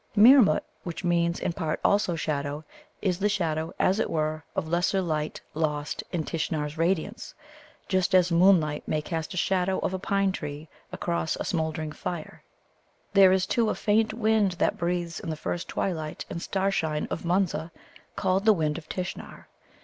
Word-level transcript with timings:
Meermut, 0.15 0.63
which 0.83 1.03
means 1.03 1.39
in 1.39 1.53
part 1.53 1.79
also 1.83 2.15
shadow, 2.15 2.63
is 3.03 3.19
the 3.19 3.29
shadow, 3.29 3.71
as 3.77 3.99
it 3.99 4.09
were, 4.09 4.43
of 4.55 4.67
lesser 4.67 4.99
light 4.99 5.39
lost 5.53 6.03
in 6.11 6.23
Tishnar's 6.23 6.75
radiance, 6.75 7.35
just 7.87 8.15
as 8.15 8.31
moonlight 8.31 8.87
may 8.87 8.99
cast 8.99 9.35
a 9.35 9.37
shadow 9.37 9.77
of 9.81 9.93
a 9.93 9.99
pine 9.99 10.31
tree 10.31 10.67
across 10.91 11.35
a 11.35 11.45
smouldering 11.45 11.91
fire. 11.91 12.41
There 13.13 13.31
is, 13.31 13.45
too, 13.45 13.69
a 13.69 13.75
faint 13.75 14.11
wind 14.11 14.53
that 14.53 14.75
breathes 14.75 15.19
in 15.19 15.29
the 15.29 15.35
first 15.35 15.67
twilight 15.67 16.25
and 16.31 16.41
starshine 16.41 17.07
of 17.11 17.23
Munza 17.23 17.71
called 18.15 18.45
the 18.45 18.53
Wind 18.53 18.79
of 18.79 18.89
Tishnar. 18.89 19.49